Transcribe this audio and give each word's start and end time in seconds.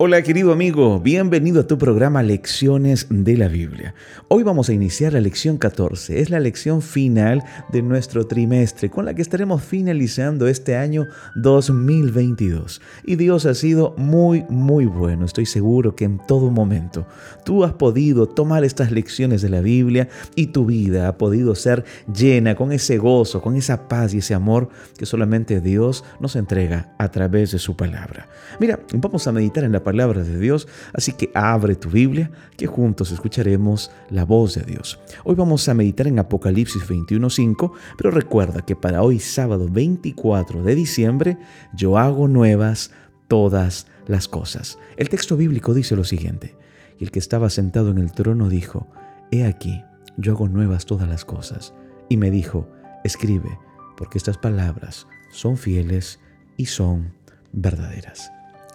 Hola 0.00 0.22
querido 0.22 0.52
amigo, 0.52 1.00
bienvenido 1.00 1.62
a 1.62 1.66
tu 1.66 1.76
programa 1.76 2.22
Lecciones 2.22 3.08
de 3.10 3.36
la 3.36 3.48
Biblia. 3.48 3.96
Hoy 4.28 4.44
vamos 4.44 4.68
a 4.68 4.72
iniciar 4.72 5.12
la 5.12 5.20
lección 5.20 5.58
14, 5.58 6.20
es 6.20 6.30
la 6.30 6.38
lección 6.38 6.82
final 6.82 7.42
de 7.72 7.82
nuestro 7.82 8.24
trimestre 8.24 8.90
con 8.90 9.06
la 9.06 9.14
que 9.14 9.22
estaremos 9.22 9.60
finalizando 9.60 10.46
este 10.46 10.76
año 10.76 11.08
2022. 11.34 12.80
Y 13.06 13.16
Dios 13.16 13.44
ha 13.44 13.54
sido 13.54 13.96
muy, 13.96 14.44
muy 14.48 14.86
bueno, 14.86 15.24
estoy 15.24 15.46
seguro 15.46 15.96
que 15.96 16.04
en 16.04 16.20
todo 16.28 16.48
momento 16.52 17.04
tú 17.44 17.64
has 17.64 17.72
podido 17.72 18.28
tomar 18.28 18.62
estas 18.62 18.92
lecciones 18.92 19.42
de 19.42 19.48
la 19.48 19.62
Biblia 19.62 20.08
y 20.36 20.46
tu 20.48 20.64
vida 20.64 21.08
ha 21.08 21.18
podido 21.18 21.56
ser 21.56 21.84
llena 22.06 22.54
con 22.54 22.70
ese 22.70 22.98
gozo, 22.98 23.42
con 23.42 23.56
esa 23.56 23.88
paz 23.88 24.14
y 24.14 24.18
ese 24.18 24.34
amor 24.34 24.68
que 24.96 25.06
solamente 25.06 25.60
Dios 25.60 26.04
nos 26.20 26.36
entrega 26.36 26.94
a 26.98 27.10
través 27.10 27.50
de 27.50 27.58
su 27.58 27.76
palabra. 27.76 28.28
Mira, 28.60 28.78
vamos 28.94 29.26
a 29.26 29.32
meditar 29.32 29.64
en 29.64 29.72
la 29.72 29.87
palabra 29.88 30.22
de 30.22 30.38
Dios, 30.38 30.68
así 30.92 31.12
que 31.12 31.30
abre 31.32 31.74
tu 31.74 31.88
Biblia, 31.88 32.30
que 32.58 32.66
juntos 32.66 33.10
escucharemos 33.10 33.90
la 34.10 34.26
voz 34.26 34.54
de 34.54 34.60
Dios. 34.60 35.00
Hoy 35.24 35.34
vamos 35.34 35.66
a 35.66 35.72
meditar 35.72 36.06
en 36.06 36.18
Apocalipsis 36.18 36.86
21.5, 36.86 37.72
pero 37.96 38.10
recuerda 38.10 38.60
que 38.60 38.76
para 38.76 39.02
hoy 39.02 39.18
sábado 39.18 39.66
24 39.66 40.62
de 40.62 40.74
diciembre 40.74 41.38
yo 41.72 41.96
hago 41.96 42.28
nuevas 42.28 42.90
todas 43.28 43.86
las 44.06 44.28
cosas. 44.28 44.78
El 44.98 45.08
texto 45.08 45.38
bíblico 45.38 45.72
dice 45.72 45.96
lo 45.96 46.04
siguiente, 46.04 46.54
y 46.98 47.04
el 47.04 47.10
que 47.10 47.18
estaba 47.18 47.48
sentado 47.48 47.90
en 47.90 47.96
el 47.96 48.12
trono 48.12 48.50
dijo, 48.50 48.88
He 49.30 49.46
aquí, 49.46 49.82
yo 50.18 50.32
hago 50.32 50.48
nuevas 50.48 50.84
todas 50.84 51.08
las 51.08 51.24
cosas. 51.24 51.72
Y 52.10 52.18
me 52.18 52.30
dijo, 52.30 52.68
escribe, 53.04 53.58
porque 53.96 54.18
estas 54.18 54.36
palabras 54.36 55.06
son 55.30 55.56
fieles 55.56 56.20
y 56.58 56.66
son 56.66 57.14
verdaderas. 57.52 58.30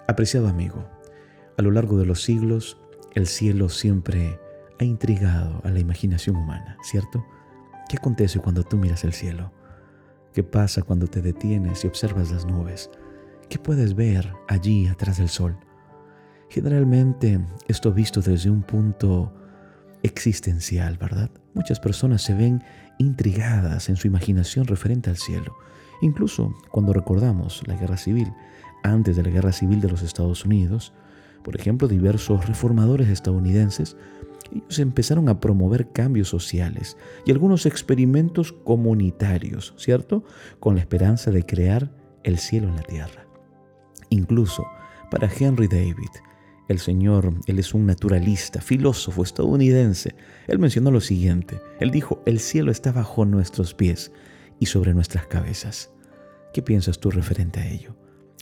Apreciado 0.07 0.47
amigo, 0.47 0.83
a 1.57 1.61
lo 1.61 1.71
largo 1.71 1.97
de 1.97 2.05
los 2.05 2.23
siglos, 2.23 2.77
el 3.13 3.27
cielo 3.27 3.69
siempre 3.69 4.39
ha 4.79 4.83
intrigado 4.83 5.61
a 5.63 5.69
la 5.69 5.79
imaginación 5.79 6.35
humana, 6.35 6.77
¿cierto? 6.83 7.25
¿Qué 7.89 7.97
acontece 7.97 8.39
cuando 8.39 8.63
tú 8.63 8.77
miras 8.77 9.03
el 9.03 9.13
cielo? 9.13 9.51
¿Qué 10.33 10.43
pasa 10.43 10.81
cuando 10.81 11.07
te 11.07 11.21
detienes 11.21 11.83
y 11.83 11.87
observas 11.87 12.31
las 12.31 12.45
nubes? 12.45 12.89
¿Qué 13.49 13.59
puedes 13.59 13.93
ver 13.93 14.33
allí 14.47 14.87
atrás 14.87 15.17
del 15.17 15.29
sol? 15.29 15.55
Generalmente 16.49 17.39
esto 17.67 17.93
visto 17.93 18.21
desde 18.21 18.49
un 18.49 18.63
punto 18.63 19.33
existencial, 20.01 20.97
¿verdad? 20.97 21.29
Muchas 21.53 21.79
personas 21.79 22.23
se 22.23 22.33
ven 22.33 22.63
intrigadas 22.97 23.89
en 23.89 23.95
su 23.95 24.07
imaginación 24.07 24.65
referente 24.65 25.09
al 25.09 25.17
cielo. 25.17 25.55
Incluso 26.01 26.53
cuando 26.71 26.93
recordamos 26.93 27.61
la 27.67 27.75
guerra 27.75 27.97
civil, 27.97 28.33
antes 28.83 29.15
de 29.15 29.23
la 29.23 29.29
guerra 29.29 29.51
civil 29.51 29.81
de 29.81 29.89
los 29.89 30.01
Estados 30.01 30.45
Unidos, 30.45 30.93
por 31.43 31.55
ejemplo, 31.55 31.87
diversos 31.87 32.47
reformadores 32.47 33.09
estadounidenses, 33.09 33.97
ellos 34.51 34.79
empezaron 34.79 35.29
a 35.29 35.39
promover 35.39 35.91
cambios 35.91 36.29
sociales 36.29 36.97
y 37.25 37.31
algunos 37.31 37.65
experimentos 37.65 38.51
comunitarios, 38.51 39.73
¿cierto? 39.77 40.23
Con 40.59 40.75
la 40.75 40.81
esperanza 40.81 41.31
de 41.31 41.45
crear 41.45 41.91
el 42.23 42.37
cielo 42.37 42.69
en 42.69 42.75
la 42.75 42.83
tierra. 42.83 43.25
Incluso 44.09 44.65
para 45.09 45.29
Henry 45.31 45.67
David, 45.67 46.09
el 46.69 46.79
señor, 46.79 47.33
él 47.47 47.59
es 47.59 47.73
un 47.73 47.85
naturalista, 47.85 48.61
filósofo 48.61 49.23
estadounidense. 49.23 50.15
Él 50.47 50.59
mencionó 50.59 50.91
lo 50.91 51.01
siguiente. 51.01 51.59
Él 51.79 51.91
dijo, 51.91 52.21
el 52.25 52.39
cielo 52.39 52.71
está 52.71 52.91
bajo 52.91 53.25
nuestros 53.25 53.73
pies 53.73 54.11
y 54.59 54.67
sobre 54.67 54.93
nuestras 54.93 55.27
cabezas. 55.27 55.91
¿Qué 56.53 56.61
piensas 56.61 56.99
tú 56.99 57.11
referente 57.11 57.59
a 57.59 57.67
ello? 57.67 57.95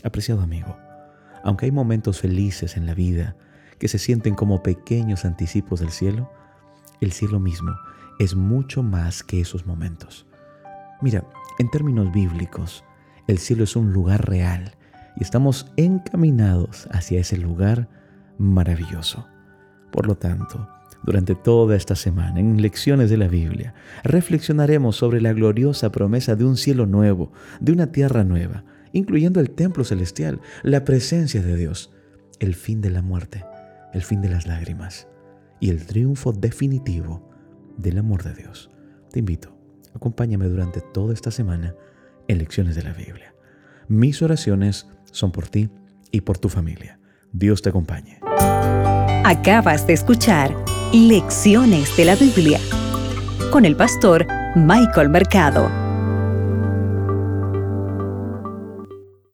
Apreciado 0.03 0.41
amigo, 0.41 0.77
aunque 1.43 1.65
hay 1.65 1.71
momentos 1.71 2.19
felices 2.19 2.77
en 2.77 2.85
la 2.85 2.93
vida 2.93 3.35
que 3.79 3.87
se 3.87 3.97
sienten 3.97 4.35
como 4.35 4.61
pequeños 4.61 5.25
anticipos 5.25 5.79
del 5.79 5.91
cielo, 5.91 6.31
el 7.01 7.11
cielo 7.11 7.39
mismo 7.39 7.75
es 8.19 8.35
mucho 8.35 8.83
más 8.83 9.23
que 9.23 9.41
esos 9.41 9.65
momentos. 9.65 10.27
Mira, 11.01 11.25
en 11.57 11.69
términos 11.71 12.11
bíblicos, 12.11 12.83
el 13.27 13.39
cielo 13.39 13.63
es 13.63 13.75
un 13.75 13.91
lugar 13.91 14.29
real 14.29 14.75
y 15.15 15.23
estamos 15.23 15.71
encaminados 15.77 16.87
hacia 16.91 17.19
ese 17.19 17.37
lugar 17.37 17.89
maravilloso. 18.37 19.27
Por 19.91 20.07
lo 20.07 20.15
tanto, 20.15 20.69
durante 21.03 21.33
toda 21.33 21.75
esta 21.75 21.95
semana, 21.95 22.39
en 22.39 22.61
lecciones 22.61 23.09
de 23.09 23.17
la 23.17 23.27
Biblia, 23.27 23.73
reflexionaremos 24.03 24.95
sobre 24.95 25.19
la 25.21 25.33
gloriosa 25.33 25.91
promesa 25.91 26.35
de 26.35 26.45
un 26.45 26.57
cielo 26.57 26.85
nuevo, 26.85 27.31
de 27.59 27.71
una 27.71 27.91
tierra 27.91 28.23
nueva, 28.23 28.63
incluyendo 28.93 29.39
el 29.39 29.51
templo 29.51 29.83
celestial, 29.83 30.41
la 30.63 30.83
presencia 30.83 31.41
de 31.41 31.55
Dios, 31.55 31.91
el 32.39 32.55
fin 32.55 32.81
de 32.81 32.89
la 32.89 33.01
muerte, 33.01 33.45
el 33.93 34.01
fin 34.01 34.21
de 34.21 34.29
las 34.29 34.47
lágrimas 34.47 35.07
y 35.59 35.69
el 35.69 35.85
triunfo 35.85 36.33
definitivo 36.33 37.29
del 37.77 37.97
amor 37.97 38.23
de 38.23 38.33
Dios. 38.33 38.69
Te 39.11 39.19
invito, 39.19 39.55
acompáñame 39.93 40.47
durante 40.47 40.81
toda 40.81 41.13
esta 41.13 41.31
semana 41.31 41.75
en 42.27 42.37
lecciones 42.37 42.75
de 42.75 42.83
la 42.83 42.93
Biblia. 42.93 43.33
Mis 43.87 44.21
oraciones 44.21 44.87
son 45.11 45.31
por 45.31 45.47
ti 45.47 45.69
y 46.11 46.21
por 46.21 46.37
tu 46.37 46.49
familia. 46.49 46.99
Dios 47.33 47.61
te 47.61 47.69
acompañe. 47.69 48.19
Acabas 49.23 49.87
de 49.87 49.93
escuchar 49.93 50.55
Lecciones 50.93 51.95
de 51.95 52.05
la 52.05 52.15
Biblia 52.15 52.59
con 53.49 53.63
el 53.63 53.75
pastor 53.77 54.27
Michael 54.55 55.09
Mercado. 55.09 55.80